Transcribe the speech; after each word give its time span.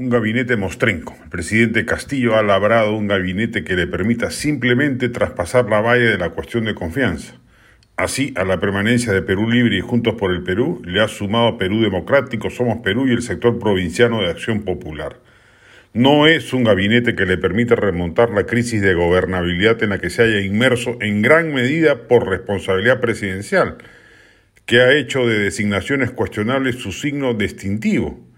un 0.00 0.08
gabinete 0.08 0.56
mostrenco. 0.56 1.14
El 1.22 1.28
presidente 1.28 1.84
Castillo 1.84 2.34
ha 2.34 2.42
labrado 2.42 2.96
un 2.96 3.06
gabinete 3.06 3.64
que 3.64 3.76
le 3.76 3.86
permita 3.86 4.30
simplemente 4.30 5.10
traspasar 5.10 5.68
la 5.68 5.82
valla 5.82 6.08
de 6.08 6.16
la 6.16 6.30
cuestión 6.30 6.64
de 6.64 6.74
confianza. 6.74 7.34
Así, 7.98 8.32
a 8.34 8.44
la 8.44 8.58
permanencia 8.58 9.12
de 9.12 9.20
Perú 9.20 9.50
Libre 9.50 9.76
y 9.76 9.82
Juntos 9.82 10.14
por 10.14 10.32
el 10.32 10.42
Perú 10.42 10.80
le 10.86 11.02
ha 11.02 11.08
sumado 11.08 11.58
Perú 11.58 11.82
Democrático, 11.82 12.48
Somos 12.48 12.78
Perú 12.80 13.08
y 13.08 13.12
el 13.12 13.20
sector 13.20 13.58
provinciano 13.58 14.22
de 14.22 14.30
Acción 14.30 14.62
Popular. 14.62 15.18
No 15.92 16.26
es 16.26 16.54
un 16.54 16.64
gabinete 16.64 17.14
que 17.14 17.26
le 17.26 17.36
permita 17.36 17.74
remontar 17.74 18.30
la 18.30 18.46
crisis 18.46 18.80
de 18.80 18.94
gobernabilidad 18.94 19.82
en 19.82 19.90
la 19.90 19.98
que 19.98 20.08
se 20.08 20.22
haya 20.22 20.40
inmerso 20.40 20.96
en 21.02 21.20
gran 21.20 21.52
medida 21.52 22.08
por 22.08 22.26
responsabilidad 22.26 23.00
presidencial, 23.00 23.76
que 24.64 24.80
ha 24.80 24.94
hecho 24.94 25.26
de 25.26 25.38
designaciones 25.38 26.10
cuestionables 26.10 26.76
su 26.76 26.90
signo 26.90 27.34
distintivo 27.34 28.29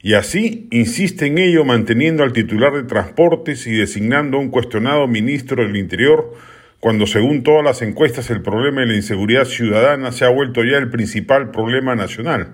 y 0.00 0.14
así 0.14 0.68
insiste 0.70 1.26
en 1.26 1.38
ello 1.38 1.64
manteniendo 1.64 2.22
al 2.22 2.32
titular 2.32 2.72
de 2.72 2.84
Transportes 2.84 3.66
y 3.66 3.72
designando 3.72 4.36
a 4.36 4.40
un 4.40 4.50
cuestionado 4.50 5.08
ministro 5.08 5.62
del 5.62 5.76
Interior, 5.76 6.34
cuando 6.78 7.06
según 7.06 7.42
todas 7.42 7.64
las 7.64 7.82
encuestas 7.82 8.30
el 8.30 8.40
problema 8.40 8.82
de 8.82 8.86
la 8.86 8.94
inseguridad 8.94 9.44
ciudadana 9.44 10.12
se 10.12 10.24
ha 10.24 10.28
vuelto 10.28 10.62
ya 10.62 10.78
el 10.78 10.90
principal 10.90 11.50
problema 11.50 11.96
nacional. 11.96 12.52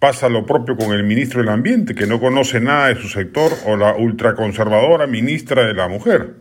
Pasa 0.00 0.28
lo 0.28 0.46
propio 0.46 0.76
con 0.76 0.92
el 0.92 1.04
ministro 1.04 1.40
del 1.40 1.50
Ambiente, 1.50 1.94
que 1.94 2.06
no 2.06 2.20
conoce 2.20 2.60
nada 2.60 2.88
de 2.88 2.96
su 2.96 3.08
sector, 3.08 3.52
o 3.66 3.76
la 3.76 3.94
ultraconservadora 3.94 5.06
ministra 5.06 5.64
de 5.64 5.74
la 5.74 5.88
Mujer. 5.88 6.34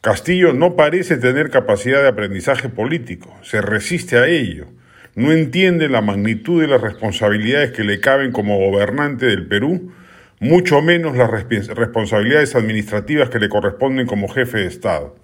Castillo 0.00 0.52
no 0.52 0.74
parece 0.74 1.16
tener 1.16 1.50
capacidad 1.50 2.02
de 2.02 2.08
aprendizaje 2.08 2.68
político, 2.68 3.36
se 3.42 3.60
resiste 3.60 4.16
a 4.16 4.26
ello 4.26 4.66
no 5.18 5.32
entiende 5.32 5.88
la 5.88 6.00
magnitud 6.00 6.60
de 6.60 6.68
las 6.68 6.80
responsabilidades 6.80 7.72
que 7.72 7.82
le 7.82 7.98
caben 7.98 8.30
como 8.30 8.56
gobernante 8.56 9.26
del 9.26 9.48
Perú, 9.48 9.90
mucho 10.38 10.80
menos 10.80 11.16
las 11.16 11.28
responsabilidades 11.28 12.54
administrativas 12.54 13.28
que 13.28 13.40
le 13.40 13.48
corresponden 13.48 14.06
como 14.06 14.28
jefe 14.28 14.58
de 14.58 14.66
Estado. 14.66 15.16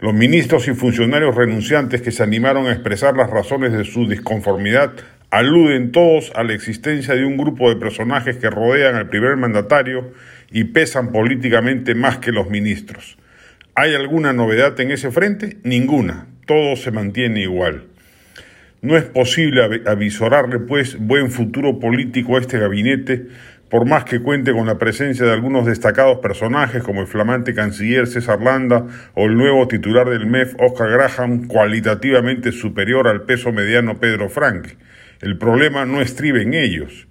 Los 0.00 0.12
ministros 0.12 0.68
y 0.68 0.74
funcionarios 0.74 1.34
renunciantes 1.34 2.02
que 2.02 2.12
se 2.12 2.22
animaron 2.22 2.66
a 2.66 2.72
expresar 2.72 3.16
las 3.16 3.30
razones 3.30 3.72
de 3.72 3.86
su 3.86 4.06
disconformidad 4.06 4.92
aluden 5.30 5.90
todos 5.90 6.30
a 6.34 6.44
la 6.44 6.52
existencia 6.52 7.14
de 7.14 7.24
un 7.24 7.38
grupo 7.38 7.70
de 7.70 7.76
personajes 7.76 8.36
que 8.36 8.50
rodean 8.50 8.94
al 8.94 9.08
primer 9.08 9.38
mandatario 9.38 10.12
y 10.52 10.64
pesan 10.64 11.12
políticamente 11.12 11.94
más 11.94 12.18
que 12.18 12.30
los 12.30 12.50
ministros. 12.50 13.16
¿Hay 13.74 13.94
alguna 13.94 14.34
novedad 14.34 14.78
en 14.80 14.90
ese 14.90 15.10
frente? 15.10 15.56
Ninguna. 15.62 16.26
Todo 16.44 16.76
se 16.76 16.90
mantiene 16.90 17.40
igual. 17.40 17.86
No 18.80 18.96
es 18.96 19.02
posible 19.02 19.82
avisorarle, 19.86 20.60
pues, 20.60 20.96
buen 21.00 21.32
futuro 21.32 21.80
político 21.80 22.36
a 22.36 22.40
este 22.40 22.60
gabinete, 22.60 23.26
por 23.68 23.86
más 23.86 24.04
que 24.04 24.20
cuente 24.20 24.52
con 24.52 24.66
la 24.66 24.78
presencia 24.78 25.26
de 25.26 25.32
algunos 25.32 25.66
destacados 25.66 26.18
personajes 26.18 26.84
como 26.84 27.00
el 27.00 27.08
flamante 27.08 27.54
canciller 27.54 28.06
César 28.06 28.40
Landa 28.40 28.86
o 29.14 29.26
el 29.26 29.36
nuevo 29.36 29.66
titular 29.66 30.08
del 30.08 30.26
MEF, 30.26 30.54
Oscar 30.60 30.90
Graham, 30.90 31.48
cualitativamente 31.48 32.52
superior 32.52 33.08
al 33.08 33.22
peso 33.22 33.50
mediano 33.50 33.98
Pedro 33.98 34.28
Frank. 34.28 34.68
El 35.22 35.38
problema 35.38 35.84
no 35.84 36.00
estribe 36.00 36.42
en 36.42 36.54
ellos. 36.54 37.08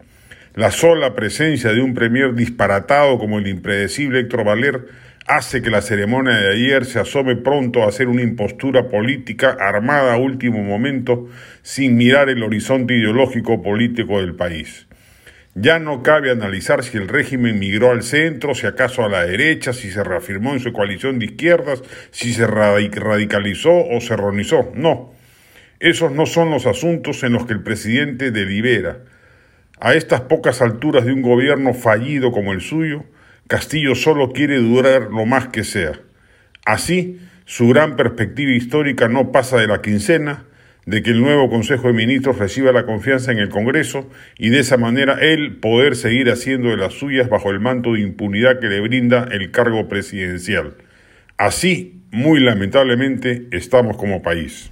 La 0.55 0.71
sola 0.71 1.15
presencia 1.15 1.73
de 1.73 1.81
un 1.81 1.93
premier 1.93 2.33
disparatado 2.33 3.19
como 3.19 3.39
el 3.39 3.47
impredecible 3.47 4.21
Héctor 4.21 4.45
Valer 4.45 4.85
hace 5.27 5.61
que 5.61 5.69
la 5.69 5.81
ceremonia 5.81 6.33
de 6.37 6.53
ayer 6.53 6.85
se 6.85 6.99
asome 6.99 7.35
pronto 7.35 7.83
a 7.83 7.91
ser 7.91 8.07
una 8.07 8.21
impostura 8.21 8.87
política 8.87 9.57
armada 9.59 10.13
a 10.13 10.17
último 10.17 10.63
momento 10.63 11.27
sin 11.61 11.97
mirar 11.97 12.29
el 12.29 12.43
horizonte 12.43 12.95
ideológico 12.95 13.61
político 13.61 14.21
del 14.21 14.35
país. 14.35 14.87
Ya 15.53 15.79
no 15.79 16.01
cabe 16.01 16.31
analizar 16.31 16.83
si 16.83 16.97
el 16.97 17.09
régimen 17.09 17.59
migró 17.59 17.91
al 17.91 18.03
centro, 18.03 18.55
si 18.55 18.67
acaso 18.67 19.03
a 19.03 19.09
la 19.09 19.25
derecha, 19.25 19.73
si 19.73 19.89
se 19.89 20.03
reafirmó 20.03 20.53
en 20.53 20.59
su 20.59 20.71
coalición 20.71 21.19
de 21.19 21.25
izquierdas, 21.25 21.81
si 22.11 22.31
se 22.31 22.47
radicalizó 22.47 23.85
o 23.85 23.99
se 23.99 24.15
ronizó. 24.15 24.71
No, 24.75 25.13
esos 25.79 26.11
no 26.11 26.25
son 26.25 26.51
los 26.51 26.67
asuntos 26.67 27.23
en 27.23 27.33
los 27.33 27.45
que 27.47 27.53
el 27.53 27.63
presidente 27.63 28.31
delibera. 28.31 28.99
A 29.79 29.93
estas 29.95 30.21
pocas 30.21 30.61
alturas 30.61 31.05
de 31.05 31.11
un 31.11 31.21
gobierno 31.21 31.73
fallido 31.73 32.31
como 32.31 32.53
el 32.53 32.61
suyo, 32.61 33.03
Castillo 33.47 33.95
solo 33.95 34.31
quiere 34.31 34.57
durar 34.57 35.09
lo 35.11 35.25
más 35.25 35.47
que 35.47 35.63
sea. 35.63 35.93
Así, 36.65 37.19
su 37.45 37.69
gran 37.69 37.95
perspectiva 37.95 38.51
histórica 38.51 39.07
no 39.07 39.31
pasa 39.31 39.57
de 39.57 39.67
la 39.67 39.81
quincena, 39.81 40.43
de 40.85 41.01
que 41.01 41.11
el 41.11 41.21
nuevo 41.21 41.49
Consejo 41.49 41.87
de 41.87 41.93
Ministros 41.93 42.37
reciba 42.37 42.71
la 42.71 42.85
confianza 42.85 43.31
en 43.31 43.39
el 43.39 43.49
Congreso 43.49 44.09
y 44.37 44.49
de 44.49 44.59
esa 44.59 44.77
manera 44.77 45.17
él 45.21 45.57
poder 45.57 45.95
seguir 45.95 46.29
haciendo 46.29 46.69
de 46.69 46.77
las 46.77 46.93
suyas 46.93 47.29
bajo 47.29 47.51
el 47.51 47.59
manto 47.59 47.93
de 47.93 48.01
impunidad 48.01 48.59
que 48.59 48.67
le 48.67 48.79
brinda 48.79 49.27
el 49.31 49.51
cargo 49.51 49.87
presidencial. 49.89 50.75
Así, 51.37 52.01
muy 52.11 52.39
lamentablemente, 52.39 53.47
estamos 53.51 53.97
como 53.97 54.21
país. 54.21 54.71